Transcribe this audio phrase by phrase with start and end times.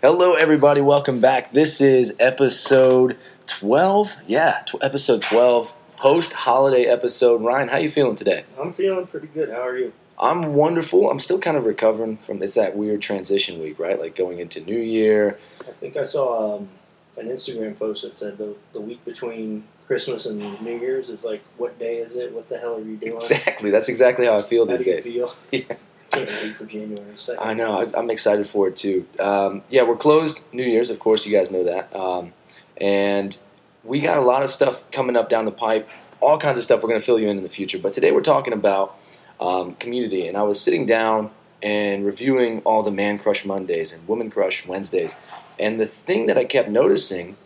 [0.00, 0.80] Hello, everybody.
[0.80, 1.52] Welcome back.
[1.52, 3.16] This is episode
[3.46, 4.16] 12.
[4.26, 7.42] Yeah, tw- episode 12, post holiday episode.
[7.42, 8.44] Ryan, how you feeling today?
[8.60, 9.50] I'm feeling pretty good.
[9.50, 9.92] How are you?
[10.18, 11.10] I'm wonderful.
[11.10, 13.98] I'm still kind of recovering from it's that weird transition week, right?
[13.98, 15.38] Like going into New Year.
[15.66, 16.68] I think I saw um,
[17.16, 21.42] an Instagram post that said the, the week between Christmas and New Year's is like,
[21.56, 22.32] what day is it?
[22.32, 23.14] What the hell are you doing?
[23.16, 23.70] Exactly.
[23.70, 25.06] That's exactly how I feel How these do you days.
[25.06, 25.34] feel?
[25.52, 25.76] Yeah.
[26.10, 27.36] Can't wait for January 2nd.
[27.38, 27.80] I know.
[27.80, 29.06] I, I'm excited for it too.
[29.18, 31.26] Um, yeah, we're closed New Year's, of course.
[31.26, 31.94] You guys know that.
[31.94, 32.32] Um,
[32.80, 33.36] and
[33.84, 35.88] we got a lot of stuff coming up down the pipe.
[36.20, 37.78] All kinds of stuff we're going to fill you in in the future.
[37.78, 38.98] But today we're talking about
[39.40, 40.26] um, community.
[40.26, 41.30] And I was sitting down
[41.62, 45.14] and reviewing all the Man Crush Mondays and Woman Crush Wednesdays.
[45.58, 47.36] And the thing that I kept noticing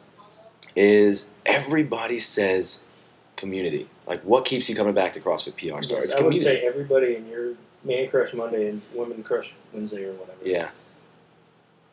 [0.77, 2.83] is everybody says
[3.37, 3.89] community.
[4.06, 6.01] Like, what keeps you coming back to CrossFit PR Star?
[6.01, 6.41] Yes, I would community.
[6.41, 10.38] say everybody in your Man Crush Monday and Women Crush Wednesday or whatever.
[10.44, 10.70] yeah,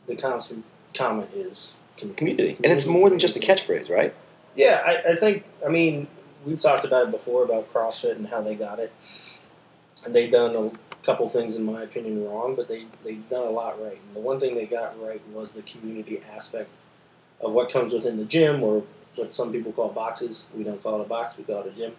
[0.07, 2.17] The constant comment is community.
[2.17, 2.57] community.
[2.63, 4.13] And it's more than just a catchphrase, right?
[4.55, 6.07] Yeah, I, I think, I mean,
[6.45, 8.91] we've talked about it before about CrossFit and how they got it.
[10.05, 10.71] And they've done a
[11.05, 13.99] couple things, in my opinion, wrong, but they, they've done a lot right.
[14.07, 16.69] And the one thing they got right was the community aspect
[17.41, 18.83] of what comes within the gym, or
[19.15, 20.43] what some people call boxes.
[20.55, 21.93] We don't call it a box, we call it a gym.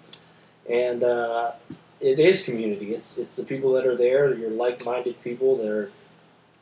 [0.69, 1.53] And uh,
[2.01, 2.95] it is community.
[2.95, 5.93] It's, it's the people that are there, your like minded people that are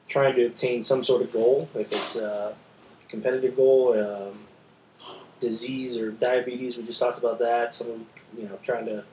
[0.09, 2.55] trying to obtain some sort of goal, if it's a
[3.09, 4.41] competitive goal, um,
[5.41, 6.77] disease or diabetes.
[6.77, 7.75] We just talked about that.
[7.75, 9.05] Someone, you know, trying to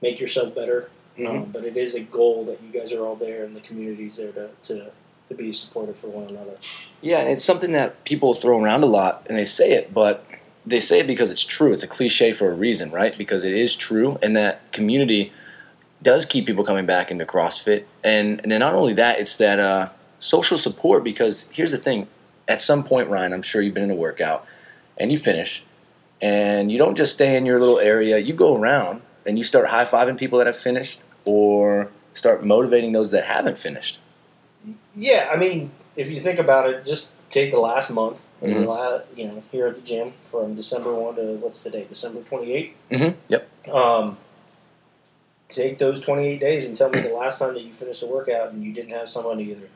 [0.00, 0.90] make yourself better.
[1.18, 1.28] Mhm.
[1.28, 4.18] Um, but it is a goal that you guys are all there and the community's
[4.18, 4.90] there to, to,
[5.28, 6.56] to be supportive for one another.
[7.00, 10.24] Yeah, and it's something that people throw around a lot, and they say it, but
[10.64, 11.72] they say it because it's true.
[11.72, 13.16] It's a cliche for a reason, right?
[13.18, 15.32] Because it is true, and that community
[16.02, 17.84] does keep people coming back into CrossFit.
[18.04, 21.04] And, and then not only that, it's that uh, social support.
[21.04, 22.06] Because here's the thing:
[22.46, 24.46] at some point, Ryan, I'm sure you've been in a workout,
[24.96, 25.64] and you finish,
[26.20, 28.18] and you don't just stay in your little area.
[28.18, 32.92] You go around and you start high fiving people that have finished, or start motivating
[32.92, 33.98] those that haven't finished.
[34.96, 38.64] Yeah, I mean, if you think about it, just take the last month, Mhm.
[38.64, 42.72] the you know, here at the gym from December 1 to what's today, December 28th.
[42.90, 43.18] Mm-hmm.
[43.28, 43.68] Yep.
[43.68, 44.16] Um,
[45.48, 48.52] take those 28 days and tell me the last time that you finished a workout
[48.52, 49.68] and you didn't have someone either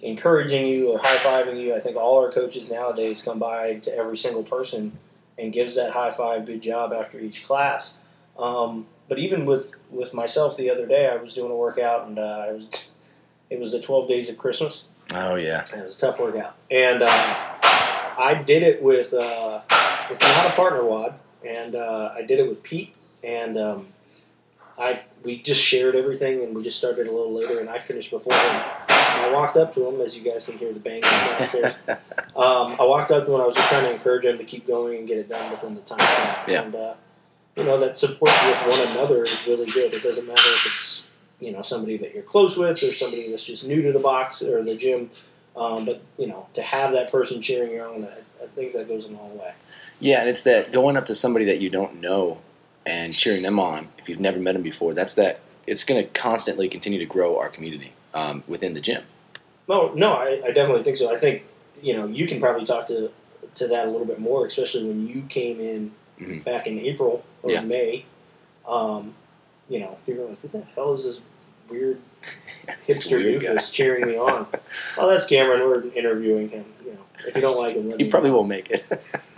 [0.00, 1.74] encouraging you or high fiving you.
[1.74, 4.98] I think all our coaches nowadays come by to every single person
[5.38, 7.94] and gives that high five, good job after each class.
[8.38, 12.18] Um, but even with, with myself the other day, I was doing a workout and
[12.18, 12.68] uh, I was
[13.50, 14.84] it was the 12 days of Christmas.
[15.14, 15.64] Oh yeah.
[15.72, 16.56] And it was a tough workout.
[16.70, 21.14] And uh, I did it with with not a partner WOD,
[21.46, 23.86] and uh, I did it with Pete, and um,
[24.82, 28.10] I we just shared everything, and we just started a little later, and I finished
[28.10, 28.40] before him.
[28.88, 31.74] And I walked up to him, as you guys can hear the banging downstairs.
[31.88, 34.44] um, I walked up to him, and I was just trying to encourage him to
[34.44, 35.98] keep going and get it done within the time.
[36.48, 36.62] Yeah.
[36.62, 36.94] And uh,
[37.56, 39.94] you know that support with one another is really good.
[39.94, 41.02] It doesn't matter if it's
[41.38, 44.42] you know somebody that you're close with or somebody that's just new to the box
[44.42, 45.10] or the gym.
[45.54, 48.88] Um, but you know, to have that person cheering you on, I, I think that
[48.88, 49.52] goes a long way.
[50.00, 52.38] Yeah, and it's that going up to somebody that you don't know
[52.86, 54.94] and cheering them on if you've never met them before.
[54.94, 55.40] That's that.
[55.66, 59.04] It's going to constantly continue to grow our community um, within the gym.
[59.68, 61.14] No, no, I, I definitely think so.
[61.14, 61.44] I think
[61.80, 63.10] you know you can probably talk to
[63.56, 66.44] to that a little bit more, especially when you came in Mhm.
[66.44, 67.60] back in April or Yeah.
[67.62, 68.04] May.
[68.66, 69.14] Um,
[69.68, 71.20] you know, people are like, "What the hell is this
[71.68, 71.98] weird
[72.88, 73.48] hipster weird guy.
[73.54, 74.46] doofus cheering me on?"
[74.98, 75.60] oh, that's Cameron.
[75.62, 76.64] We're interviewing him.
[76.84, 78.36] You know, if you don't like him, let He probably know.
[78.36, 78.84] won't make it.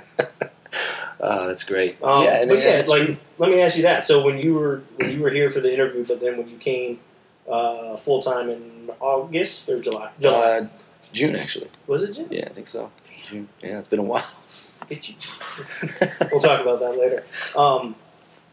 [1.24, 2.02] uh, that's great.
[2.02, 3.16] Um, yeah, and but yeah, it's like true.
[3.38, 4.04] let me ask you that.
[4.04, 6.56] So when you were when you were here for the interview, but then when you
[6.58, 7.00] came
[7.50, 10.66] uh, full time in August or July, July Uh,
[11.12, 11.68] June actually.
[11.86, 12.28] was it June?
[12.30, 12.90] Yeah, I think so.
[13.28, 13.48] June.
[13.62, 14.26] Yeah, it's been a while.
[14.88, 15.14] Get you.
[16.30, 17.24] we'll talk about that later.
[17.56, 17.94] Um,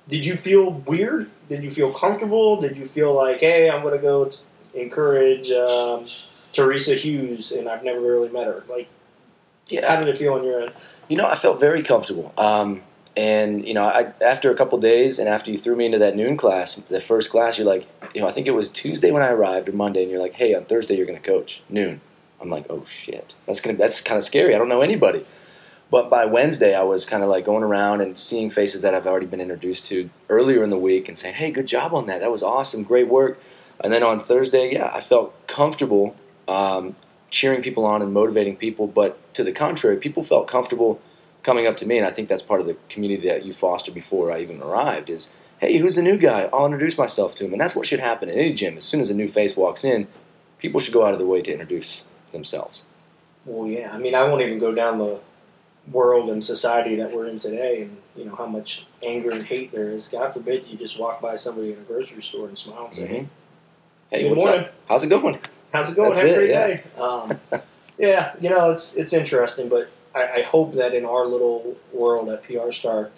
[0.07, 1.29] did you feel weird?
[1.49, 2.59] Did you feel comfortable?
[2.61, 4.37] Did you feel like, hey, I'm going to go t-
[4.73, 6.05] encourage um,
[6.53, 8.63] Teresa Hughes, and I've never really met her?
[8.69, 8.87] Like,
[9.71, 10.71] yeah, how did it feel on your end?
[11.07, 12.33] You know, I felt very comfortable.
[12.37, 12.81] Um,
[13.17, 16.15] and you know, I, after a couple days, and after you threw me into that
[16.15, 19.23] noon class, the first class, you're like, you know, I think it was Tuesday when
[19.23, 22.01] I arrived or Monday, and you're like, hey, on Thursday you're going to coach noon.
[22.39, 24.55] I'm like, oh shit, that's gonna that's kind of scary.
[24.55, 25.25] I don't know anybody.
[25.91, 29.05] But by Wednesday, I was kind of like going around and seeing faces that I've
[29.05, 32.21] already been introduced to earlier in the week, and saying, hey, good job on that.
[32.21, 33.39] That was awesome, great work.
[33.83, 36.15] And then on Thursday, yeah, I felt comfortable
[36.47, 36.95] um,
[37.31, 38.85] cheering people on and motivating people.
[38.85, 41.01] But to the contrary, people felt comfortable
[41.41, 43.95] coming up to me, and I think that's part of the community that you fostered
[43.95, 45.09] before I even arrived.
[45.09, 46.49] Is hey, who's the new guy?
[46.53, 48.77] I'll introduce myself to him, and that's what should happen in any gym.
[48.77, 50.07] As soon as a new face walks in,
[50.59, 52.83] people should go out of their way to introduce themselves.
[53.45, 53.91] Well, yeah.
[53.93, 55.21] I mean, I won't even go down the
[55.91, 59.71] world and society that we're in today, and you know how much anger and hate
[59.71, 60.07] there is.
[60.07, 63.07] God forbid you just walk by somebody in a grocery store and smile and say,
[63.07, 63.27] Mhm.
[64.11, 64.65] Hey, Good what's morning.
[64.65, 64.73] up?
[64.87, 65.39] How's it going?
[65.71, 66.09] "How's it going?
[66.09, 66.67] That's Have a it, great yeah.
[66.67, 67.39] day." Um,
[67.97, 72.29] yeah, you know, it's it's interesting, but I, I hope that in our little world
[72.29, 73.11] at PR Star,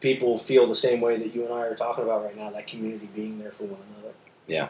[0.00, 2.50] people feel the same way that you and I are talking about right now.
[2.50, 4.14] That community being there for one another.
[4.46, 4.68] Yeah.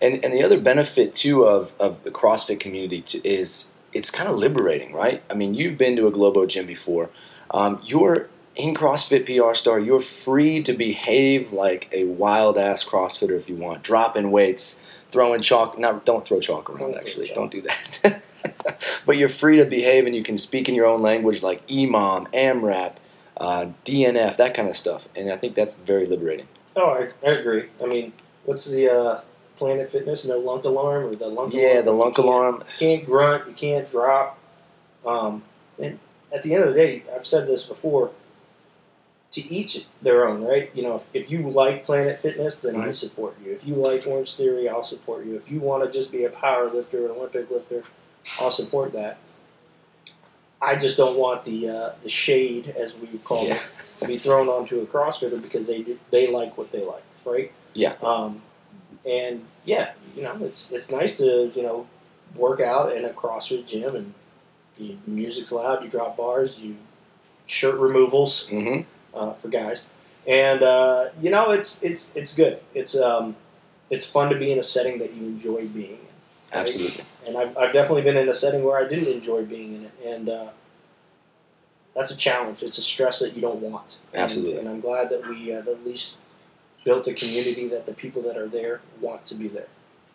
[0.00, 4.28] And and the other benefit too of of the CrossFit community to, is it's kind
[4.28, 5.22] of liberating, right?
[5.30, 7.10] I mean, you've been to a Globo gym before.
[7.50, 9.78] Um, you're in CrossFit PR Star.
[9.78, 14.80] You're free to behave like a wild ass CrossFitter if you want, dropping weights,
[15.10, 15.78] throwing chalk.
[15.78, 16.92] Now, don't throw chalk around.
[16.92, 17.36] Don't actually, chalk.
[17.36, 18.22] don't do that.
[19.06, 22.26] but you're free to behave, and you can speak in your own language, like EMOM,
[22.32, 22.94] AMRAP,
[23.36, 25.08] uh, DNF, that kind of stuff.
[25.16, 26.48] And I think that's very liberating.
[26.76, 27.64] Oh, I, I agree.
[27.82, 28.12] I mean,
[28.44, 29.20] what's the uh,
[29.56, 31.84] Planet Fitness no lunk alarm or the lunk Yeah, alarm?
[31.84, 32.64] the You lunk can't- alarm.
[32.78, 33.48] You can't grunt.
[33.48, 34.38] You can't drop.
[35.04, 35.42] Um,
[35.78, 35.98] and
[36.32, 38.10] at the end of the day, I've said this before.
[39.32, 40.70] To each their own, right?
[40.74, 43.52] You know, if, if you like Planet Fitness, then I support you.
[43.52, 45.36] If you like Orange Theory, I'll support you.
[45.36, 47.84] If you want to just be a power lifter, an Olympic lifter,
[48.40, 49.18] I'll support that.
[50.62, 53.54] I just don't want the uh, the shade, as we call Yeah.
[53.54, 53.60] it,
[54.00, 57.52] to be thrown onto a CrossFitter because they do, they like what they like, right?
[57.72, 57.94] Yeah.
[58.02, 58.42] Um,
[59.06, 61.86] and yeah, you know, it's it's nice to you know
[62.34, 64.14] work out in a CrossFit gym and
[64.76, 66.76] you, music's loud, you drop bars, you
[67.46, 68.80] shirt removals hmm
[69.14, 69.86] uh, for guys,
[70.26, 72.60] and uh, you know it's it's it's good.
[72.74, 73.36] It's um
[73.90, 75.96] it's fun to be in a setting that you enjoy being in.
[75.98, 76.06] right?
[76.52, 77.04] Absolutely.
[77.26, 79.92] And I've, I've definitely been in a setting where I didn't enjoy being in it,
[80.06, 80.48] and uh,
[81.94, 82.62] that's a challenge.
[82.62, 83.96] It's a stress that you don't want.
[84.12, 84.58] And- Absolutely.
[84.60, 86.18] And, I'm glad that we have at least
[86.84, 89.66] built a community that the people that are there want to be there.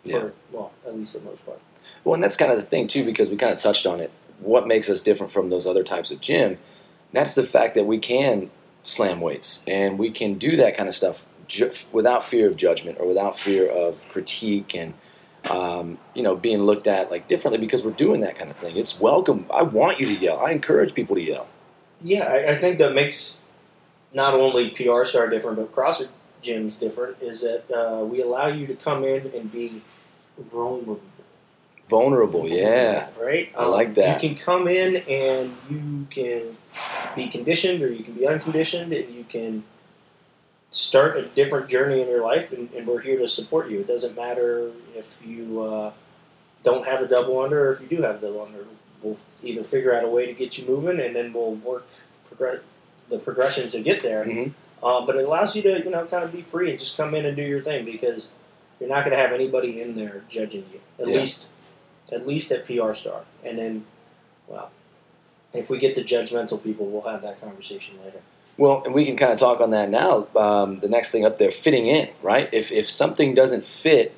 [0.04, 0.28] For, Yeah.
[0.52, 1.60] Well, at least the most part.
[2.02, 4.10] Well, and that's kind of the thing too, because we kind of touched on it.
[4.40, 6.58] What makes us different from those other types of gym?
[7.12, 8.50] That's the fact that we can
[8.86, 12.98] slam weights and we can do that kind of stuff ju- without fear of judgment
[13.00, 14.94] or without fear of critique and
[15.50, 18.76] um, you know being looked at like differently because we're doing that kind of thing.
[18.76, 19.46] It's welcome.
[19.54, 20.38] I want you to yell.
[20.38, 21.48] I encourage people to yell.
[22.02, 23.38] Yeah, I, I think that makes
[24.12, 26.08] not only PR Star different, but CrossFit
[26.42, 27.20] gyms different.
[27.20, 29.82] Is that uh, we allow you to come in and be
[30.38, 31.00] vulnerable.
[31.86, 33.08] Vulnerable, yeah.
[33.20, 33.52] Right?
[33.56, 34.22] I like that.
[34.22, 36.56] You can come in and you can
[37.14, 39.62] be conditioned or you can be unconditioned and you can
[40.70, 43.80] start a different journey in your life and, and we're here to support you.
[43.80, 45.92] It doesn't matter if you uh,
[46.64, 48.64] don't have a double under or if you do have a double under.
[49.02, 51.86] We'll either figure out a way to get you moving and then we'll work
[52.28, 52.58] progress
[53.08, 54.24] the progressions to get there.
[54.24, 54.52] Mhm.
[54.82, 57.14] Um, but it allows you to, you know, kind of be free and just come
[57.14, 58.32] in and do your thing because
[58.80, 60.80] you're not going to have anybody in there judging you.
[60.98, 61.20] At Yeah.
[61.20, 61.46] least,
[62.12, 63.22] at least at PR Star.
[63.44, 63.86] And then,
[64.46, 64.70] well,
[65.52, 68.20] if we get the judgmental people, we'll have that conversation later.
[68.58, 70.28] Well, and we can kind of talk on that now.
[70.34, 72.48] Um, the next thing up there, fitting in, right?
[72.52, 74.14] If if something doesn't fit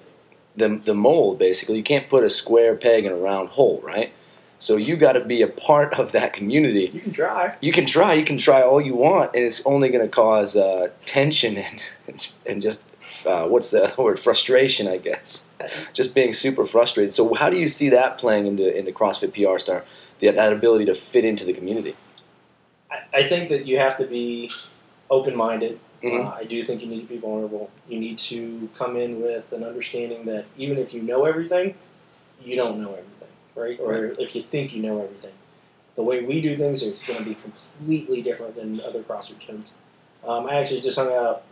[0.54, 4.12] the the mold, basically, you can't put a square peg in a round hole, right?
[4.58, 6.90] So you got to be a part of that community.
[6.92, 7.56] You can try.
[7.60, 10.56] You can try, you can try all you want, and it's only going to cause
[10.56, 11.82] uh, tension and
[12.44, 12.84] and just
[13.26, 14.18] uh, what's the other word?
[14.18, 15.46] Frustration, I guess.
[15.92, 17.12] Just being super frustrated.
[17.12, 19.84] So how do you see that playing into into CrossFit PR Star?
[20.18, 21.94] The, that ability to fit into the community.
[22.90, 24.50] I, I think that you have to be
[25.10, 25.78] open minded.
[26.02, 26.26] Mhm.
[26.26, 27.70] Uh, I do think you need to be vulnerable.
[27.88, 31.74] You need to come in with an understanding that even if you know everything,
[32.44, 33.17] you don't know everything,
[33.58, 33.78] right?
[33.80, 35.32] Or if you think you know everything.
[35.96, 39.70] The way we do things is going to be completely different than other CrossFit gyms.
[40.24, 41.42] Um, I actually just hung out.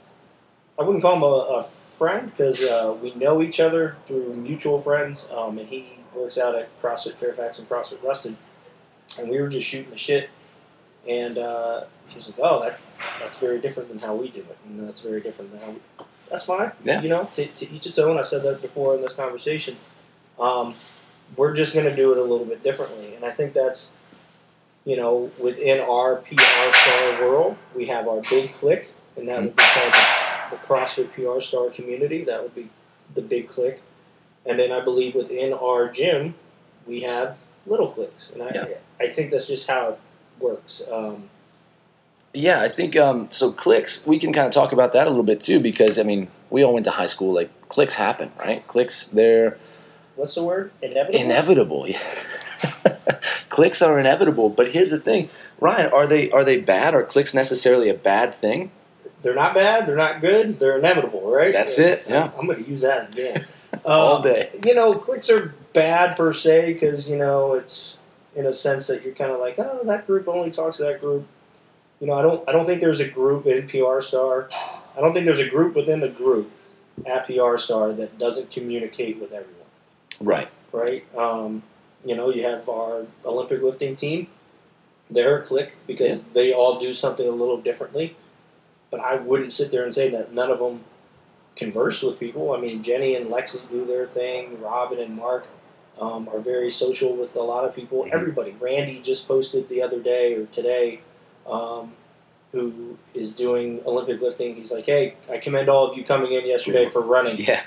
[0.78, 4.78] I wouldn't call him a, a friend because uh, we know each other through mutual
[4.78, 8.36] friends, um, and he works out at CrossFit Fairfax and CrossFit Reston.
[9.18, 10.30] And we were just shooting the shit,
[11.08, 12.80] and uh, he's like, "Oh, that
[13.20, 16.04] that's very different than how we do it, and that's very different than how we."
[16.30, 16.72] That's fine.
[16.84, 17.00] Yeah.
[17.00, 18.18] You know, to, to each its own.
[18.18, 19.76] I've said that before in this conversation.
[20.38, 20.74] Um,
[21.36, 23.90] we're just going to do it a little bit differently, and I think that's,
[24.84, 29.56] you know, within our PR star world, we have our big click, and that would
[29.56, 32.22] be kind of the, the CrossFit PR star community.
[32.24, 32.70] That would be
[33.14, 33.82] the big click,
[34.44, 36.34] and then I believe within our gym,
[36.86, 38.66] we have little clicks, and I Yeah.
[38.98, 39.98] I think that's just how it
[40.38, 40.82] works.
[40.90, 41.28] Um,
[42.32, 43.50] Yeah, I think um, so.
[43.50, 46.28] Clicks, we can kind of talk about that a little bit too, because I mean,
[46.50, 47.32] we all went to high school.
[47.32, 48.66] Like clicks happen, right?
[48.68, 49.58] Clicks, they're
[50.16, 50.72] what's the word?
[50.82, 51.20] Inevitable.
[51.24, 51.88] inevitable.
[51.88, 52.02] Yeah.
[53.48, 54.48] clicks are inevitable.
[54.48, 55.28] But here's the thing,
[55.60, 56.94] Ryan: are they are they bad?
[56.94, 58.70] Are clicks necessarily a bad thing?
[59.22, 59.86] They're not bad.
[59.86, 60.58] They're not good.
[60.58, 61.52] They're inevitable, right?
[61.52, 62.30] That's it, yeah.
[62.38, 63.44] I'm going to use that again.
[63.84, 64.50] All Um, day.
[64.64, 67.98] You know, clicks are bad per se because you know it's
[68.36, 71.00] in a sense that you're kind of like, oh, that group only talks to that
[71.00, 71.26] group.
[72.00, 74.48] You know, I don't I don't think there's a group in PR Star.
[74.96, 76.50] I don't think there's a group within the group
[77.04, 79.65] at PR Star that doesn't communicate with everyone.
[80.20, 80.48] Right.
[80.72, 81.04] Right.
[81.16, 81.62] Um,
[82.04, 84.28] you know, you have our Olympic lifting team.
[85.10, 86.24] They're a clique because Yeah.
[86.32, 88.16] they all do something a little differently.
[88.90, 90.84] But I wouldn't sit there and say that none of them
[91.56, 92.52] converse with people.
[92.52, 94.60] I mean, Jenny and Lexi do their thing.
[94.60, 95.46] Robin and Mark
[96.00, 98.04] um, are very social with a lot of people.
[98.04, 98.12] Mhm.
[98.12, 98.54] Everybody.
[98.60, 101.00] Randy just posted the other day or today,
[101.48, 101.94] um,
[102.52, 104.54] who is doing Olympic lifting.
[104.56, 107.62] He's like, "Hey, I commend all of you coming in yesterday for running." Yeah.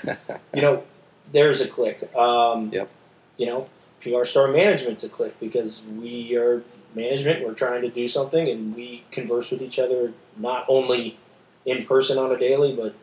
[0.54, 0.82] You know,
[1.32, 2.14] there's a click.
[2.14, 2.88] Um, Yep.
[3.36, 3.68] You know,
[4.02, 6.62] PR Star Management's a click because we are
[6.94, 7.44] management.
[7.46, 11.16] We're trying to do something, and we converse with each other not only
[11.64, 12.94] in person on a daily, but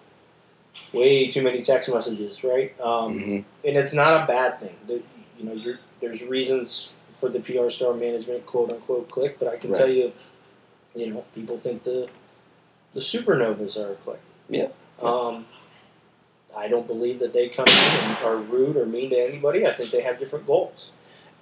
[0.93, 2.79] way too many text messages, right?
[2.79, 4.75] Um, hmm and it's not a bad thing.
[4.87, 4.99] There,
[5.37, 9.57] you know, you're, there's reasons for the PR Star Management quote unquote click, but I
[9.57, 9.77] can Right.
[9.79, 10.13] tell you,
[10.95, 12.07] you know, people think the
[12.93, 14.19] the supernovas are a click.
[14.49, 14.67] Yeah.
[15.01, 15.45] Um,
[16.57, 19.65] I don't believe that they come in and are rude or mean to anybody.
[19.65, 20.89] I think they have different goals.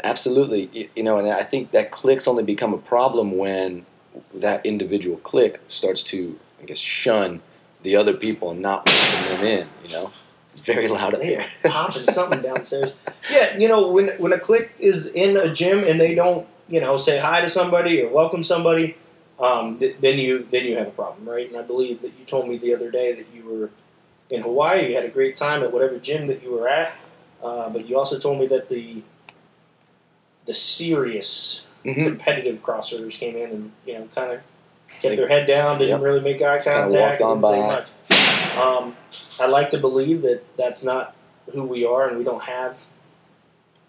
[0.03, 0.89] Absolutely.
[0.95, 3.86] You, know, and I think that clicks only become a problem when
[4.34, 7.41] that individual click starts to, I guess, shun
[7.81, 9.67] the other people and not welcome them in.
[9.86, 10.12] You know,
[10.53, 11.45] it's very loud up They here.
[11.63, 12.95] popping something downstairs.
[13.31, 16.81] Yeah, you know, when when a click is in a gym and they don't, you
[16.81, 18.98] know, say hi to somebody or welcome somebody,
[19.39, 21.48] um, th- then you then you have a problem, right?
[21.48, 23.69] And I believe that you told me the other day that you were
[24.29, 24.89] in Hawaii.
[24.89, 26.94] You had a great time at whatever gym that you were at,
[27.44, 29.03] uh, but you also told me that the
[30.46, 34.39] the serious hmm competitive crossfitters came in and you know kind of
[34.89, 36.01] kept They- their head down, didn't Yep.
[36.01, 37.88] really make eye contact, didn't say much.
[38.58, 38.96] Um,
[39.39, 41.13] I like to believe that that's not
[41.53, 42.86] who we are, and we don't have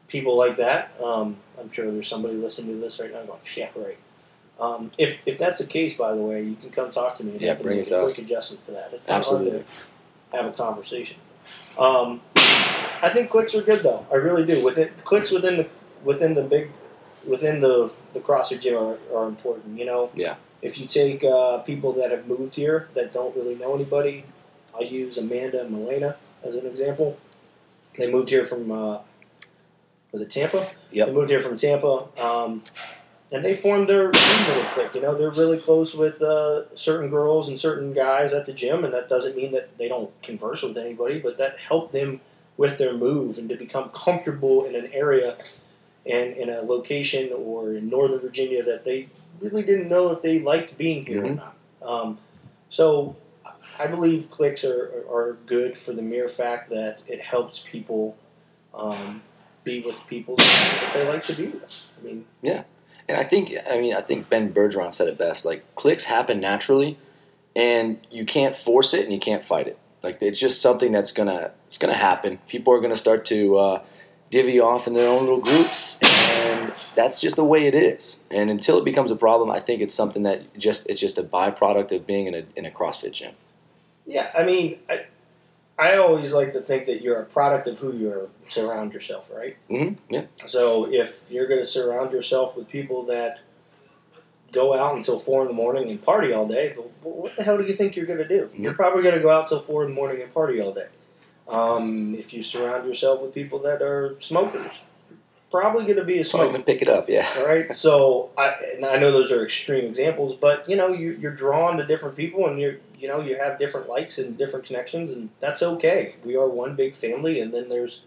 [0.08, 0.90] people like that.
[1.02, 3.96] Um, I'm sure there's somebody listening to this right now going, "Yeah, right."
[4.58, 7.32] Um, if if that's the case, by the way, you can come talk to me.
[7.32, 8.14] and Yeah, I can bring make it to a us.
[8.14, 8.90] quick adjustment to that.
[8.92, 9.64] It's not Absolutely.
[10.32, 11.18] Have a conversation.
[11.78, 12.20] Um,
[13.02, 14.06] I think clicks are good though.
[14.10, 14.64] I really do.
[14.64, 15.68] Within clicks within the
[16.04, 16.70] within the big
[17.26, 19.78] within the the CrossFit gym are, are important.
[19.78, 20.10] You know.
[20.14, 20.36] Yeah.
[20.62, 24.24] If you take uh, people that have moved here that don't really know anybody,
[24.74, 27.18] I'll use Amanda and Milena as an example.
[27.96, 28.98] They moved here from uh,
[30.12, 30.66] was it Tampa?
[30.92, 31.08] Yep.
[31.08, 32.08] They moved here from Tampa.
[32.18, 32.62] Um,
[33.32, 34.94] and they formed their own little clique.
[34.94, 38.84] You know, they're really close with uh, certain girls and certain guys at the gym,
[38.84, 42.20] and that doesn't mean that they don't converse with anybody, but that helped them
[42.56, 45.36] with their move and to become comfortable in an area
[46.06, 49.08] and in a location or in Northern Virginia that they
[49.40, 51.36] really didn't know if they liked being here or Mhm.
[51.36, 51.56] not.
[51.82, 52.18] Um,
[52.70, 53.16] so
[53.78, 58.16] I believe clicks are, are good for the mere fact that it helps people
[58.72, 59.22] um,
[59.64, 61.82] be with people that they like to be with.
[62.00, 62.24] I mean,
[63.08, 65.44] And I think, I mean, I think Ben Bergeron said it best.
[65.44, 66.98] Like clicks happen naturally,
[67.54, 69.78] and you can't force it and you can't fight it.
[70.02, 72.38] Like it's just something that's gonna it's gonna happen.
[72.48, 73.82] People are gonna start to uh,
[74.30, 78.22] divvy off in their own little groups, and that's just the way it is.
[78.30, 81.22] And until it becomes a problem, I think it's something that just it's just a
[81.22, 83.32] byproduct of being in a in a CrossFit gym.
[84.06, 85.06] Yeah, I mean, I,
[85.78, 89.56] I always like to think that you're a product of who you surround yourself, right?
[89.68, 93.40] hmm Yeah, So if you're going to surround yourself with people that
[94.52, 97.58] go out until four in the morning and party all day, well, what the hell
[97.58, 98.48] do you think you're going to do?
[98.56, 100.86] You're probably going to go out till four in the morning and party all day.
[101.48, 104.72] Um, if you surround yourself with people that are smokers,
[105.50, 106.52] probably going to be a smoker.
[106.52, 107.08] gonna pick it up.
[107.08, 110.88] Yeah, All right, so I, and I know those are extreme examples, but you know
[110.88, 114.36] you, you're drawn to different people, and you're you know you have different likes and
[114.36, 116.16] different connections, and that's okay.
[116.24, 118.00] We are one big family, and then there's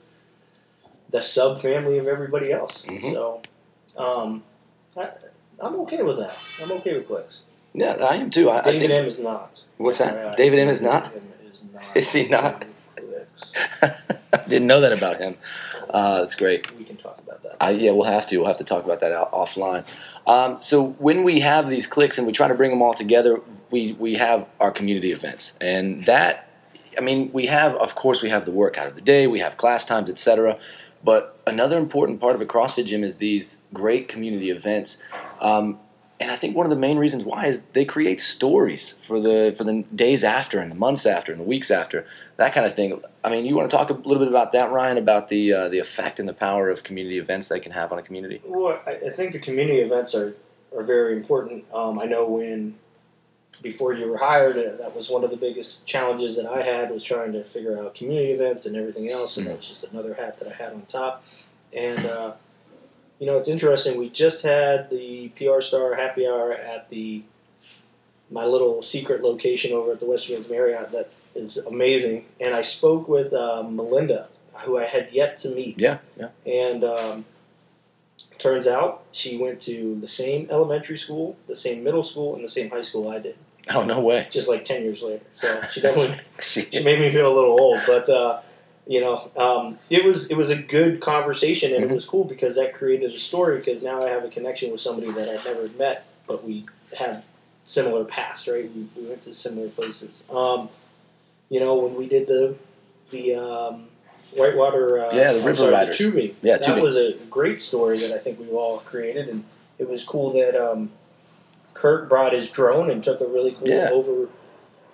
[1.10, 2.84] the sub family of everybody else.
[2.88, 3.14] Mhm.
[3.14, 3.42] So,
[3.98, 4.44] um,
[4.98, 5.10] I,
[5.60, 6.36] I'm okay with that.
[6.62, 7.42] I'm okay with clicks.
[7.74, 8.50] yeah, I am too.
[8.50, 9.00] I, I David think.
[9.00, 9.62] M is not.
[9.78, 10.16] What's that?
[10.16, 10.36] FYI.
[10.36, 11.04] David M is not.
[11.06, 11.98] David M is not.
[11.98, 12.66] Is he not?
[13.82, 15.36] I didn't know that about him.
[15.90, 16.76] Uh, that's great.
[16.78, 17.58] We can talk about that.
[17.60, 18.38] I, yeah, we'll have to.
[18.38, 19.86] We'll have to talk about that out, offline.
[20.28, 23.42] Um, so when we have these clicks and we try to bring them all together,
[23.72, 26.50] we we have our community events, and that,
[26.98, 29.58] I mean, we have, of course, we have the workout of the day, we have
[29.58, 30.60] class times, etc.
[31.04, 35.02] But another important part of a CrossFit gym is these great community events.
[35.40, 35.80] Um,
[36.20, 39.56] and I think one of the main reasons why is they create stories for the
[39.58, 42.06] for the days after and the months after and the weeks after
[42.40, 43.02] that kind of thing.
[43.22, 45.68] I mean, you want to talk a little bit about that, Ryan, about the uh,
[45.68, 48.42] the effect and the power of community events they can have on a community.
[48.46, 50.34] Well, I, think the community events are,
[50.76, 51.66] are very important.
[51.74, 52.76] Um, I know when
[53.62, 56.92] before you were hired, uh, that was one of the biggest challenges that I had
[56.92, 59.50] was trying to figure out community events and everything else, and Mhm.
[59.50, 61.26] that was just another hat that I had on top.
[61.74, 62.34] And uh,
[63.20, 64.00] you know, it's interesting.
[64.00, 67.24] We just had the PR Star Happy Hour at the
[68.32, 72.26] my little secret location over at the Westfields Marriott that is amazing.
[72.40, 74.28] And I spoke with uh, Melinda,
[74.66, 75.80] who I had yet to meet.
[75.80, 76.30] Yeah, yeah.
[76.46, 77.26] And um,
[78.38, 82.50] turns out she went to the same elementary school, the same middle school, and the
[82.50, 83.38] same high school I did.
[83.74, 84.28] Oh no way.
[84.32, 85.24] Just like ten years later.
[85.42, 88.40] So she definitely She- she made me feel a little old, but uh,
[88.88, 91.92] you know, um, it was it was a good conversation, and Mhm.
[91.92, 93.58] it was cool because that created a story.
[93.60, 96.66] Because now I have a connection with somebody that I've never met, but we
[96.98, 97.24] have
[97.66, 98.72] similar past, right?
[98.76, 100.24] We, we went to similar places.
[100.32, 100.70] Um,
[101.50, 102.56] you know, when we did the
[103.12, 103.86] the um,
[104.36, 105.98] Whitewater, uh, Yeah, the River sorry, Riders.
[105.98, 106.36] tubing.
[106.42, 106.84] Yeah, that tubing.
[106.84, 109.44] was a great story that I think we all created, and
[109.80, 110.92] it was cool that um,
[111.74, 113.90] Kurt brought his drone and took a really cool Yeah.
[113.92, 114.30] over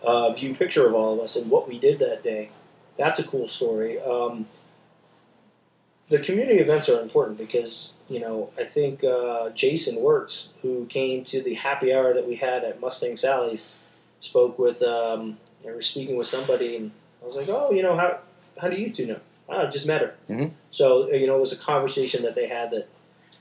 [0.03, 2.51] uh, view picture of all of us and what we did that day.
[2.97, 3.99] That's a cool story.
[3.99, 4.47] Um,
[6.09, 11.25] the community events are important because you know I think uh, Jason Wirtz, who came
[11.25, 13.67] to the happy hour that we had at Mustang Sally's,
[14.21, 14.81] spoke with.
[14.81, 16.91] Um, they were speaking with somebody, and
[17.21, 18.19] I was like, "Oh, you know how
[18.59, 19.19] how do you two know?"
[19.49, 20.15] Oh, I just met her.
[20.29, 20.51] Mhm.
[20.71, 22.87] So you know, it was a conversation that they had that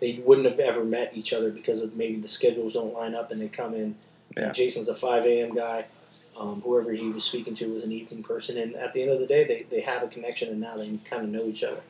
[0.01, 3.31] they wouldn't have ever met each other because of maybe the schedules don't line up,
[3.31, 3.97] and they come in.
[4.37, 4.51] Yeah.
[4.53, 5.55] Jason's a five a.m.
[5.55, 5.85] guy.
[6.37, 9.21] Um, whoever he was speaking to was an evening person, and at the end of
[9.21, 11.81] the day, they, they have a connection, and now they kind of know each other.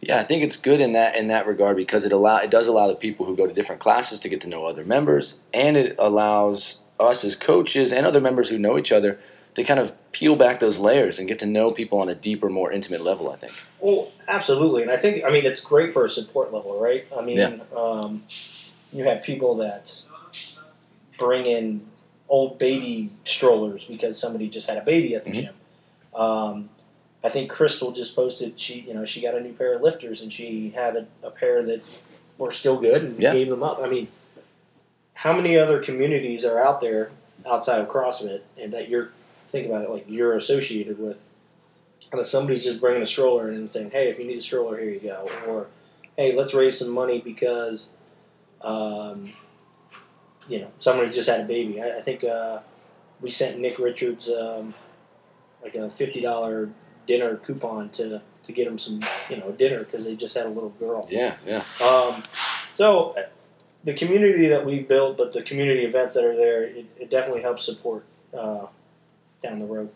[0.00, 2.66] Yeah, I think it's good in that in that regard because it allow it does
[2.66, 5.76] allow the people who go to different classes to get to know other members, and
[5.76, 9.20] it allows us as coaches and other members who know each other
[9.58, 12.48] to kind of peel back those layers and get to know people on a deeper,
[12.48, 13.30] more intimate level.
[13.30, 13.52] I think.
[13.80, 17.06] Well, absolutely, and I think I mean it's great for a support level, right?
[17.16, 17.58] I mean, Yeah.
[17.76, 18.22] um,
[18.92, 19.92] you have people that
[21.18, 21.82] bring in
[22.28, 25.34] old baby strollers because somebody just had a baby at the Mhm.
[25.34, 25.54] gym.
[26.14, 26.68] Um,
[27.24, 30.20] I think Crystal just posted she you know she got a new pair of lifters
[30.22, 31.80] and she had a, a pair that
[32.38, 33.32] were still good and Yeah.
[33.32, 33.80] gave them up.
[33.82, 34.08] I mean,
[35.14, 37.10] how many other communities are out there
[37.46, 39.10] outside of CrossFit and that you're
[39.48, 41.16] think about it like you're associated with
[42.12, 44.78] and somebody's just bringing a stroller in and saying, "Hey, if you need a stroller,
[44.78, 45.66] here you go," or
[46.16, 47.90] "Hey, let's raise some money because,
[48.62, 49.32] um,
[50.48, 52.60] you know, somebody just had a baby." I, I think uh,
[53.20, 54.74] we sent Nick Richards um,
[55.62, 56.70] like a fifty dollar
[57.06, 60.50] dinner coupon to to get him some you know dinner because they just had a
[60.50, 61.06] little girl.
[61.10, 61.64] Yeah, yeah.
[61.82, 62.22] Um,
[62.74, 63.16] so
[63.84, 67.42] the community that we built, but the community events that are there, it, it definitely
[67.42, 68.04] helps support
[68.36, 68.66] uh,
[69.42, 69.90] down the road.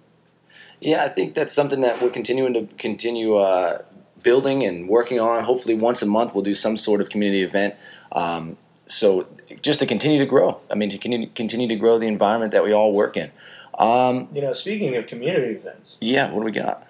[0.81, 3.83] Yeah, I think that's something that we're continuing to continue uh,
[4.23, 5.45] building and working on.
[5.45, 7.75] Hopefully, once a month, we'll do some sort of community event.
[8.11, 9.27] Um, so,
[9.63, 10.61] just to continue to grow.
[10.71, 13.31] I mean, to continue, continue to grow the environment that we all work in.
[13.79, 15.97] Um, You know, speaking of community events.
[16.01, 16.87] yeah, what do we got?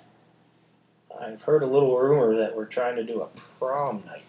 [1.20, 4.24] I've heard a little rumor that we're trying to do a prom night.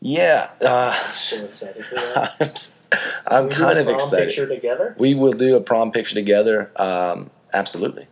[0.00, 1.94] Yeah, uh, I'm so excited for
[2.40, 2.74] that.
[2.92, 4.28] I'm, s- I'm do kind of excited.
[4.28, 4.94] Picture together.
[4.98, 6.70] We will do a prom picture together.
[6.76, 8.06] Um, absolutely.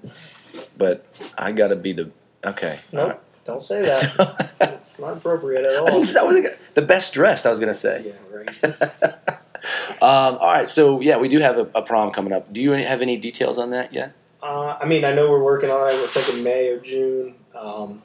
[0.77, 1.05] But
[1.37, 2.11] I got to be the
[2.45, 2.81] okay.
[2.93, 4.53] Nope, don't say that.
[4.83, 5.87] it's not appropriate at all.
[5.87, 7.47] didn't- that was the best dressed.
[7.47, 8.05] I was going to say.
[8.07, 8.65] Yeah, right.
[10.03, 12.53] um, all right, so yeah, we do have a, a prom coming up.
[12.53, 14.13] Do you have any details on that yet?
[14.43, 15.95] Uh, I mean, I know we're working on it.
[16.01, 17.35] We're thinking May or June.
[17.55, 18.03] Um,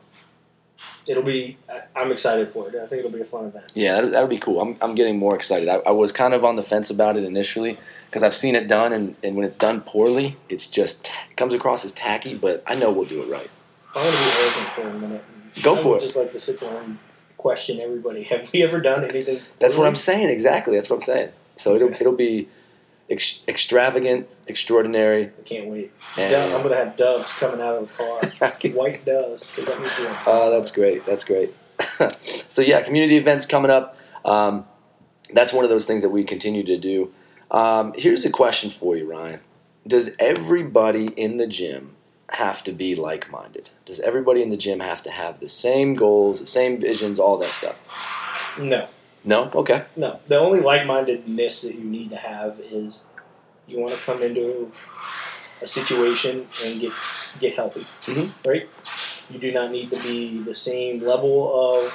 [1.07, 1.57] it'll be.
[1.95, 2.75] I'm excited for it.
[2.75, 3.71] I think it'll be a fun event.
[3.73, 4.61] Yeah, that would be cool.
[4.61, 5.67] I'm, I'm getting more excited.
[5.67, 7.77] I, I was kind of on the fence about it initially
[8.09, 11.53] because I've seen it done, and, and when it's done poorly, it's just it comes
[11.53, 12.33] across as tacky.
[12.33, 13.49] But I know we'll do it right.
[13.95, 15.23] I'm going to be open for a minute.
[15.61, 16.01] Go I for it.
[16.01, 16.97] Just like to sit there and
[17.37, 18.23] question everybody.
[18.31, 19.39] Have we ever done anything?
[19.59, 19.87] That's what?
[19.87, 20.29] I'm saying.
[20.29, 20.75] Exactly.
[20.75, 21.29] That's what I'm saying.
[21.57, 22.47] So it'll it'll be
[23.11, 25.27] ex- extravagant, extraordinary.
[25.27, 25.91] I can't wait.
[26.17, 28.71] And, Dove- I'm going to have doves coming out of the car.
[28.71, 29.47] White doves.
[29.57, 31.05] that Oh, that's great.
[31.05, 31.53] That's great.
[32.49, 33.97] so yeah, community events coming up.
[34.25, 34.65] Um,
[35.31, 37.13] that's one of those things that we continue to do.
[37.49, 39.41] Um, here's a question for you, Ryan.
[39.85, 41.95] Does everybody in the gym
[42.33, 43.69] have to be like-minded?
[43.85, 47.37] Does everybody in the gym have to have the same goals, the same visions, all
[47.39, 47.75] that stuff?
[48.59, 48.87] No.
[49.23, 49.49] No.
[49.53, 49.83] Okay.
[49.95, 53.01] No, the only like-mindedness that you need to have is
[53.67, 54.71] you want to come into
[55.61, 56.91] a situation and get
[57.39, 58.31] get healthy, Mhm.
[58.45, 58.67] right?
[59.29, 61.93] You do not need to be the same level of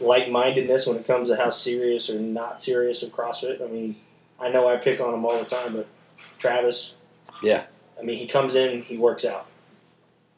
[0.00, 3.60] like-mindedness when it comes to how serious or not serious of CrossFit.
[3.62, 3.96] I mean,
[4.38, 5.86] I know I pick on him all the time, but
[6.38, 6.94] Travis,
[7.42, 7.64] Yeah.
[7.98, 9.46] I mean, he comes in, he works out.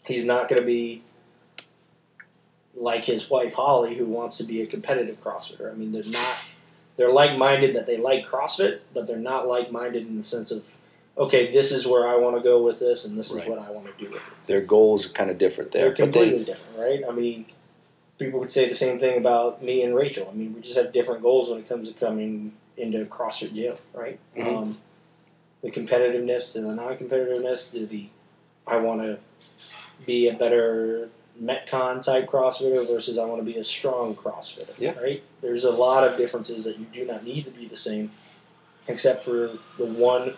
[0.07, 1.03] He's not going to be
[2.81, 5.71] like his wife Holly, who wants to be a competitive CrossFitter.
[5.71, 6.37] I mean, they're not.
[6.97, 10.65] They're like-minded that they like CrossFit, but they're not like-minded in the sense of,
[11.17, 13.71] okay, this is where I want to go with this, and this is what I
[13.71, 14.47] want to do with this.
[14.47, 17.03] Their goals are kind of different there, They're but they completely different, right?
[17.09, 17.47] I mean,
[18.19, 20.29] people would say the same thing about me and Rachel.
[20.31, 23.55] I mean, we just have different goals when it comes to coming into a CrossFit
[23.55, 24.19] gym, right?
[24.37, 24.57] Mhm.
[24.57, 24.79] Um,
[25.63, 28.09] the competitiveness to the non-competitiveness to the
[28.67, 29.19] I want to
[30.07, 31.09] be a better
[31.43, 34.99] Metcon type CrossFitter versus I want to be a strong CrossFitter, Yeah.
[34.99, 35.23] right?
[35.41, 38.11] There's a lot of differences that you do not need to be the same,
[38.87, 40.35] except for the one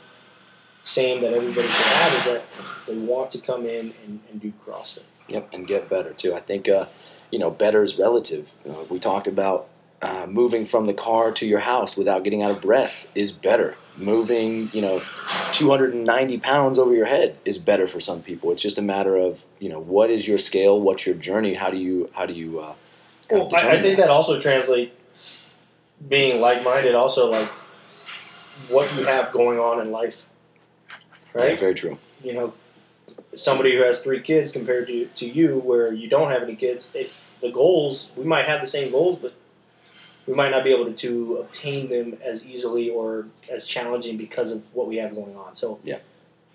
[0.84, 2.42] same that everybody should have is that
[2.86, 5.02] they want to come in and, and do CrossFit.
[5.28, 6.34] Yep, and get better too.
[6.34, 6.86] I think uh,
[7.30, 8.52] you know better is relative.
[8.64, 9.68] Know, we talked about
[10.02, 13.76] uh, moving from the car to your house without getting out of breath is better.
[13.96, 15.02] Moving, you know,
[15.52, 18.50] 290 pounds over your head is better for some people.
[18.50, 21.70] It's just a matter of you know what is your scale, what's your journey, how
[21.70, 22.74] do you how do you uh,
[23.30, 25.38] Well, I, I think that also translates
[26.08, 26.94] being like-minded.
[26.94, 27.48] Also, like
[28.68, 30.24] what you have going on in life,
[31.34, 31.60] Yeah, right?
[31.60, 31.98] very true.
[32.24, 32.54] You know,
[33.34, 36.88] somebody who has three kids compared to to you, where you don't have any kids.
[36.94, 37.10] It,
[37.42, 39.34] the goals we might have the same goals, but
[40.26, 44.52] we might not be able to, to obtain them as easily or as challenging because
[44.52, 45.54] of what we have going on.
[45.54, 45.98] So, Yeah.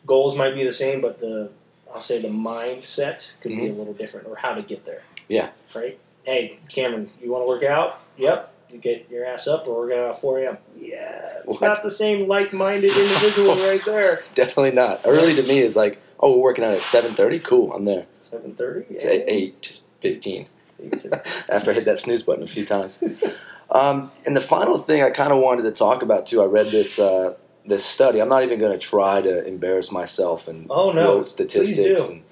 [0.06, 1.52] goals might be the same, but the
[1.94, 3.78] I'll say the mindset could be a Mhm.
[3.78, 5.04] little different, or how to get there.
[5.30, 5.50] Yeah.
[5.74, 5.98] Right.
[6.24, 8.02] Hey, Cameron, you want to work out?
[8.18, 8.54] Yep.
[8.70, 10.58] You get your ass up, or we're gonna at 4 a.m.
[10.78, 11.62] Yeah, it's What?
[11.62, 14.24] not the same like-minded individual right there.
[14.36, 15.00] Definitely not.
[15.06, 17.40] Early to me is like, oh, we're working out at 7:30.
[17.40, 18.08] Cool, I'm there.
[18.30, 18.86] 7:30.
[18.90, 20.48] It's at 8:15.
[21.50, 23.00] after I hit that snooze button a few times.
[23.78, 26.68] Um, and the final thing I kind of wanted to talk about too, I read
[26.68, 27.36] this uh,
[27.66, 28.20] this study.
[28.22, 31.06] I'm not even going to try to embarrass myself and Oh, no.
[31.06, 32.24] quote statistics and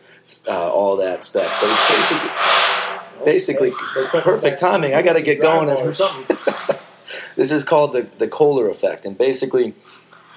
[0.48, 1.52] uh, all that stuff.
[1.62, 3.72] But it's basically basically
[4.06, 4.22] Okay.
[4.22, 4.94] Perfect timing.
[4.94, 5.70] I got to get going.
[5.70, 6.38] Or something.
[7.36, 9.74] this is called the the Kohler effect, and basically,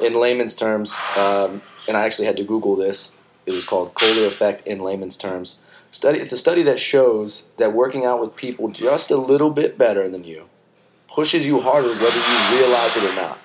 [0.00, 3.14] in layman's terms, um, and I actually had to Google this.
[3.46, 5.58] It was called Kohler effect in layman's terms.
[5.90, 6.18] Study.
[6.18, 10.06] It's a study that shows that working out with people just a little bit better
[10.06, 10.50] than you
[11.08, 13.38] pushes you harder, whether you realize it or not.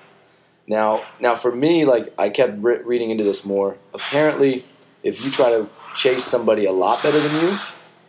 [0.66, 3.78] Now, now for me, like I kept re- reading into this more.
[3.92, 4.64] Apparently,
[5.02, 7.58] if you try to chase somebody a lot better than you,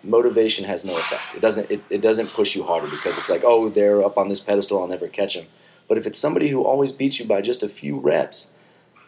[0.04, 1.24] motivation has no effect.
[1.36, 1.70] It doesn't.
[1.70, 4.80] It, it doesn't push you harder because it's like, oh, they're up on this pedestal.
[4.80, 5.48] I'll never catch them.
[5.88, 8.54] But if it's somebody who always beats you by just a few reps,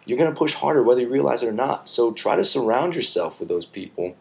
[0.05, 1.87] you're going to push harder whether you realize it or not.
[1.87, 4.15] So try to surround yourself with those people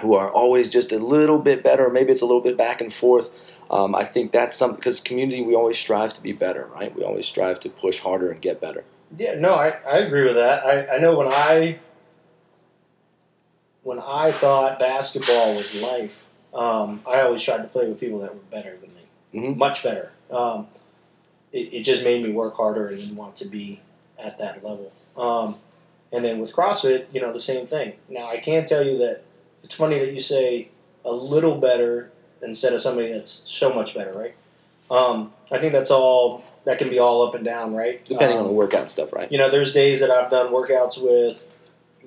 [0.00, 2.80] who are always just a little bit better, or maybe it's a little bit back
[2.80, 3.30] and forth.
[3.70, 6.94] Um, I think that's something because community we always strive to be better, right?
[6.94, 8.84] We always strive to push harder and get better.
[9.16, 10.64] Yeah, no, I, I agree with that.
[10.64, 11.78] I, I know when I
[13.82, 16.22] when I thought basketball was life,
[16.54, 19.02] um, I always tried to play with people that were better than me,
[19.34, 19.56] Mhm.
[19.56, 20.10] much better.
[20.30, 20.68] Um,
[21.52, 23.80] it, it just made me work harder and want to be
[24.18, 24.90] at that level.
[25.16, 25.56] Um,
[26.12, 27.94] and then with CrossFit, you know, the same thing.
[28.08, 29.22] Now I can tell you that
[29.62, 30.68] it's funny that you say
[31.04, 32.10] a little better
[32.44, 34.34] instead of somebody that's so much better, right?
[34.90, 36.44] Um, I think that's all.
[36.64, 38.04] That can be all up and down, right?
[38.04, 39.30] Depending Um, on the workout stuff, right?
[39.32, 41.46] you know, there's days that I've done workouts with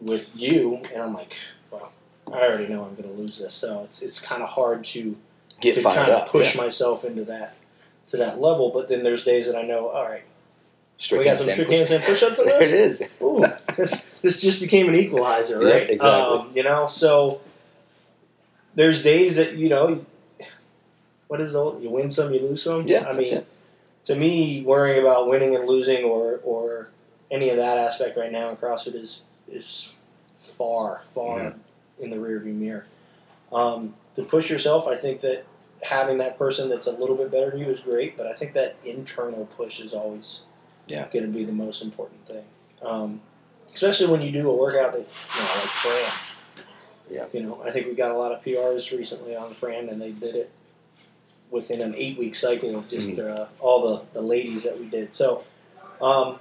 [0.02, 1.36] with you, and I'm like,
[1.72, 1.92] well,
[2.32, 5.16] I already know I'm going to lose this, so it's it's kind of hard to
[5.60, 6.30] Get to fired kind of up.
[6.30, 6.62] push yeah.
[6.62, 7.56] myself into that
[8.10, 8.70] to that level.
[8.70, 10.24] But then there's days that I know, all right,
[11.00, 11.80] Strict we got some strict push.
[11.82, 13.04] handstand push-ups There it is.
[13.22, 13.44] Ooh,
[13.76, 15.90] this this just became an equalizer, Yeah, right?
[15.90, 16.40] exactly.
[16.40, 17.42] Um, you know, so
[18.76, 20.06] there's days that you know,
[21.28, 22.84] what is the you win some, you lose some.
[22.88, 23.48] Yeah, I that's mean, it.
[24.06, 26.90] to me, worrying about winning and losing or or
[27.30, 29.90] any of that aspect right now in CrossFit is is
[30.40, 32.04] far far Mm-hmm.
[32.04, 32.86] in the rearview mirror.
[33.52, 35.46] Um, to push yourself, I think that
[35.84, 38.54] having that person that's a little bit better than you is great, but I think
[38.54, 40.42] that internal push is always
[40.88, 41.08] Yeah.
[41.14, 42.44] going to be the most important thing.
[42.82, 43.22] Um,
[43.74, 46.12] especially when you do a workout that you know, like Fran.
[47.10, 47.26] Yeah.
[47.32, 50.12] You know, I think we got a lot of PRs recently on Fran, and they
[50.12, 50.50] did it
[51.52, 53.42] within an eight week cycle of just Mm-hmm.
[53.42, 55.16] uh, all the, the ladies that we did.
[55.16, 55.44] So,
[56.02, 56.40] um,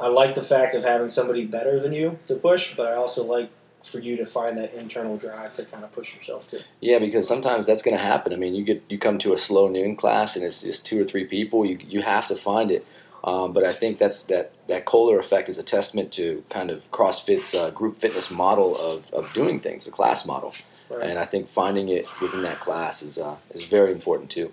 [0.00, 3.24] I like the fact of having somebody better than you to push, but I also
[3.24, 3.50] like
[3.84, 6.60] for you to find that internal drive to kind of push yourself too.
[6.80, 8.32] Yeah, because sometimes that's going to happen.
[8.32, 11.00] I mean, you get you come to a slow noon class and it's just two
[11.00, 11.64] or three people.
[11.64, 12.86] You you have to find it.
[13.24, 16.88] Um, but I think that's that that Kohler effect is a testament to kind of
[16.92, 20.54] CrossFit's uh, group fitness model of, of doing things, the class model.
[20.90, 21.02] Right.
[21.10, 24.52] And I think finding it within that class is uh, is very important too.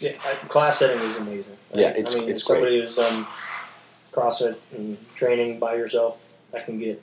[0.00, 0.12] Yeah,
[0.48, 1.56] class setting is amazing.
[1.74, 1.80] right?
[1.80, 3.26] Yeah, it's- I mean, it's somebody who's done
[4.12, 7.02] CrossFit and training by yourself, that can get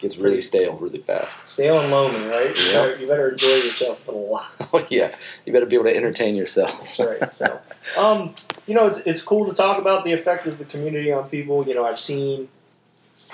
[0.00, 1.46] gets really stale really fast.
[1.48, 2.48] stale and lonely, right?
[2.48, 4.46] You, better, you better enjoy yourself a lot.
[4.72, 6.98] Oh yeah, you better be able to entertain yourself.
[6.98, 7.34] Right.
[7.34, 7.60] So,
[7.98, 8.34] um,
[8.66, 11.66] you know, it's, it's cool to talk about the effect of the community on people.
[11.66, 12.48] You know, I've seen,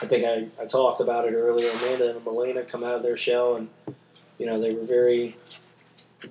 [0.03, 1.71] I think I, I talked about it earlier.
[1.71, 3.69] Amanda and Melena come out of their shell, and
[4.43, 5.37] you know they were very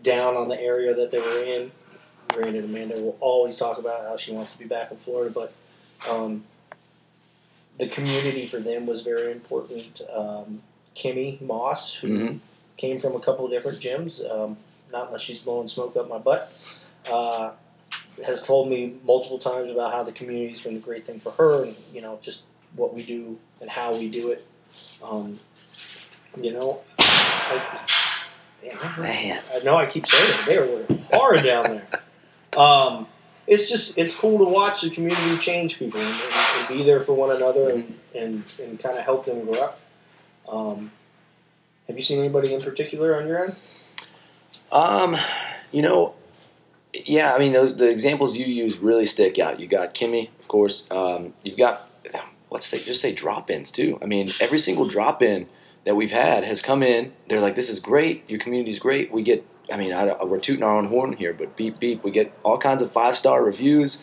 [0.03, 1.71] down on the area that they were in.
[2.27, 5.53] Granted, Amanda will always talk about how she wants to be back in Florida, but
[6.05, 6.43] um,
[7.79, 10.01] the community for them was very important.
[10.13, 10.61] Um,
[10.93, 12.37] Kimmy Moss, who hmm
[12.77, 14.57] came from a couple of different gyms, um,
[14.91, 16.51] not unless she's blowing smoke up my butt,
[17.07, 17.51] uh,
[18.25, 21.63] has told me multiple times about how the community's been a great thing for her
[21.63, 22.43] and, you know, just
[22.75, 24.45] what we do and how we do it.
[25.03, 25.39] Um,
[26.41, 27.85] you know, I,
[28.63, 29.43] man, Man.
[29.53, 30.45] I know I keep saying it.
[30.45, 32.59] They are working hard down there.
[32.59, 33.07] Um,
[33.47, 37.01] it's just it's cool to watch the community change people and, and, and be there
[37.01, 39.79] for one another and, and, and kind of help them grow up.
[40.47, 40.91] Um,
[41.87, 43.55] have you seen anybody in particular on your end?
[44.71, 45.17] Um,
[45.71, 46.13] you know,
[46.93, 49.59] yeah, I mean, those the examples you use really stick out.
[49.59, 50.87] You got Kimmy, of course.
[50.91, 51.89] Um, you've got
[52.51, 53.97] let's say just say drop-ins too.
[54.01, 55.47] I mean, every single drop-in
[55.85, 57.13] that we've had has come in.
[57.27, 58.23] They're like, "This is great.
[58.29, 61.55] Your community's great." We get, I mean, I, we're tooting our own horn here, but
[61.55, 64.01] beep beep, we get all kinds of five-star reviews.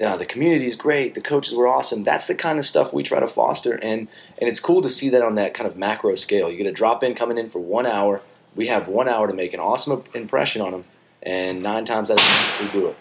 [0.00, 1.14] Uh, the community's great.
[1.14, 2.04] The coaches were awesome.
[2.04, 5.08] That's the kind of stuff we try to foster, and and it's cool to see
[5.10, 6.50] that on that kind of macro scale.
[6.50, 8.22] You get a drop-in coming in for one hour.
[8.54, 10.84] We have one hour to make an awesome impression on them,
[11.22, 12.96] and nine times out of ten, we do it.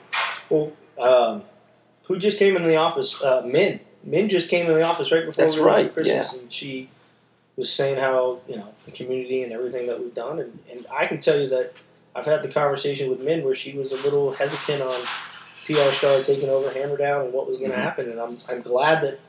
[0.50, 1.44] Well, um,
[2.04, 3.22] who just came into the office?
[3.22, 3.80] Uh, Min.
[4.04, 6.90] Min just came in the office right before That's we right, Christmas, and she
[7.58, 11.08] was saying how you know the community and everything that we've done, and, and I
[11.08, 11.74] can tell you that
[12.16, 15.02] I've had the conversation with Min where she was a little hesitant on
[15.66, 17.82] PR Star taking over Hammer Down and what was going to Mhm.
[17.84, 19.20] happen, and I'm I'm glad that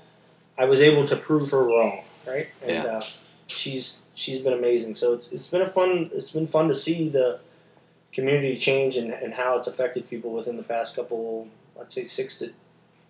[0.57, 2.49] I was able to prove her wrong, right?
[2.62, 2.85] And Yeah.
[2.99, 3.01] uh,
[3.47, 4.95] she's she's been amazing.
[4.95, 7.41] So it's it's been a fun it's been fun to see the
[8.12, 11.47] community change and, and how it's affected people within the past couple
[11.81, 12.53] I'd say six to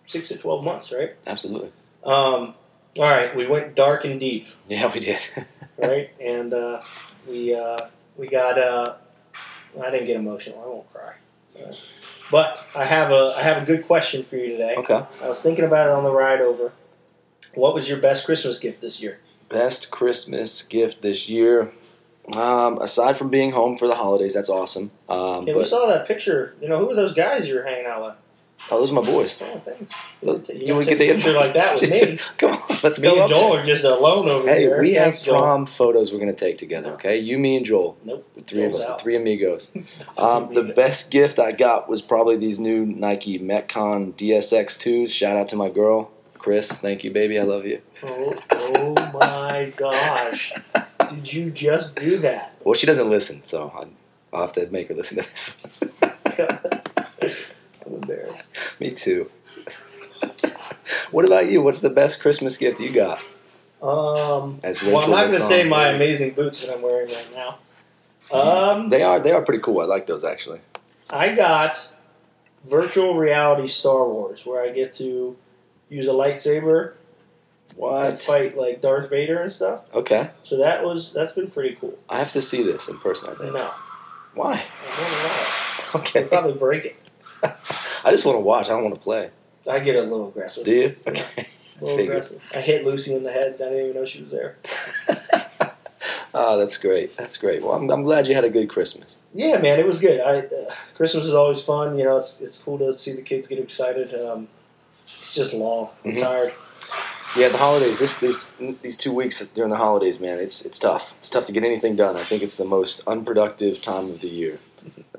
[0.07, 1.15] six to twelve months, right?
[1.27, 1.71] Absolutely.
[2.03, 2.53] Um,
[2.97, 5.21] all right, we went dark and deep, Yeah, we did.
[5.77, 6.09] right?
[6.19, 6.81] and uh,
[7.27, 7.77] we uh,
[8.17, 8.95] we got uh,
[9.81, 10.61] I didn't get emotional.
[10.63, 11.13] I won't cry.
[12.31, 14.75] But I have a I have a good question for you today.
[14.77, 15.03] okay.
[15.21, 16.71] I was thinking about it on the ride over.
[17.55, 19.19] What was your best Christmas gift this year?
[19.49, 21.71] Best Christmas gift this year.
[22.35, 24.91] Um, aside from being home for the holidays, that's awesome.
[25.09, 26.53] Um, Yeah, we saw that picture.
[26.61, 28.13] You know, who were those guys you were hanging out with?
[28.71, 29.41] Oh, those are my boys.
[29.41, 29.93] Oh, thanks.
[30.21, 32.17] Those- You, you you would get the picture like that with me.
[32.37, 33.29] Come on, let's Me go and up.
[33.29, 34.79] Joel are just alone over Hey, here.
[34.81, 35.39] we Thanks, have Joel.
[35.39, 36.93] prom photos we're gonna take together.
[36.93, 37.97] Okay, you, me, and Joel.
[38.03, 38.27] Nope.
[38.33, 39.69] The three of Joel's us, the three amigos.
[40.17, 45.13] Um, the best gift I got was probably these new Nike Metcon DSX twos.
[45.13, 46.71] Shout out to my girl, Chris.
[46.73, 47.39] Thank you, baby.
[47.39, 47.81] I love you.
[48.03, 50.53] Oh, oh my gosh.
[51.09, 52.57] Did you just do that?
[52.63, 55.57] Well, she doesn't listen, so I'll- have to make her listen to this.
[56.25, 56.78] Embarrassed.
[58.79, 59.29] Me too.
[61.11, 61.61] what about you?
[61.61, 63.19] What's the best Christmas gift you got?
[63.81, 67.33] Um, As well, I'm not going to say my amazing boots that I'm wearing right
[67.33, 67.59] now.
[68.31, 69.79] Um, They are they are pretty cool.
[69.79, 70.59] I like those actually.
[71.09, 71.87] I got
[72.69, 75.35] virtual reality Star Wars, where I get to
[75.89, 76.91] use a lightsaber
[77.69, 78.21] and What?
[78.21, 79.81] fight like Darth Vader and stuff.
[79.93, 81.97] Okay, So that was that's been pretty cool.
[82.09, 83.29] I have to see this in person.
[83.31, 83.53] I think.
[83.53, 83.71] No,
[84.33, 84.63] Why?
[84.91, 85.45] I don't know.
[86.01, 86.95] Okay, probably break it.
[88.03, 88.65] I just want to watch.
[88.67, 89.31] I don't want to play.
[89.69, 90.65] I get a little aggressive.
[90.65, 90.95] Do you?
[91.07, 91.45] Okay.
[91.81, 92.51] A little aggressive.
[92.55, 93.53] I hit Lucy in the head.
[93.55, 94.57] I didn't even know she was there.
[96.33, 97.15] oh, that's great.
[97.17, 97.63] That's great.
[97.63, 99.17] Well, I'm, I'm glad you had a good Christmas.
[99.33, 100.19] Yeah, man, it was good.
[100.21, 101.97] I uh, Christmas is always fun.
[101.97, 104.13] You know, it's it's cool to see the kids get excited.
[104.19, 104.47] Um,
[105.05, 105.89] it's just long.
[106.05, 106.21] I'm Mhm.
[106.21, 106.53] tired.
[107.37, 107.99] Yeah, the holidays.
[107.99, 110.39] This this these two weeks during the holidays, man.
[110.39, 111.13] It's it's tough.
[111.19, 112.15] It's tough to get anything done.
[112.17, 114.59] I think it's the most unproductive time of the year.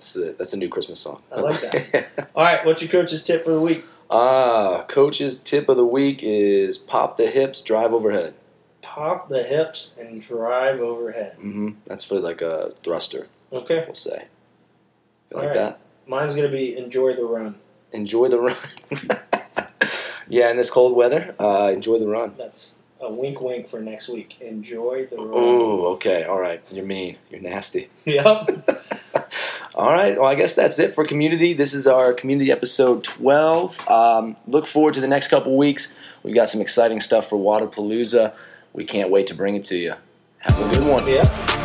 [0.01, 1.21] That's the, that's a new Christmas song.
[1.31, 2.31] I like that.
[2.35, 3.85] All right, what's your coach's tip for the week?
[4.09, 8.33] Ah, coach's tip of the week is pop the hips, drive overhead.
[8.81, 11.33] Pop the hips and drive overhead.
[11.33, 11.73] Mm-hmm.
[11.85, 14.29] That's for like a thruster, Okay, we'll say.
[15.31, 15.55] You like right.
[15.55, 15.81] that?
[16.07, 17.57] mine's gonna be enjoy the run.
[17.93, 18.57] Enjoy the run.
[20.31, 22.33] yeah, in this cold weather, uh, enjoy the run.
[22.39, 24.41] That's a wink, wink for next week.
[24.41, 25.35] Enjoy the run.
[25.35, 26.63] Ooh, okay, all right.
[26.73, 27.19] You're mean.
[27.31, 27.91] You're nasty.
[28.07, 28.87] Yep.
[29.81, 30.15] All right.
[30.15, 31.55] Well, I guess that's it for community.
[31.55, 33.89] This is our community episode 12.
[33.89, 35.95] Um, look forward to the next couple weeks.
[36.23, 38.35] We've got some exciting stuff for Wodapalooza.
[38.75, 39.95] We can't wait to bring it to you.
[40.41, 41.03] Have a good one.
[41.07, 41.60] Woo-hoo.